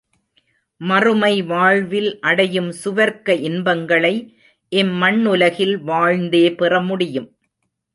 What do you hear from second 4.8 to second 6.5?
இம் மண்ணுலகில் வாழ்ந்தே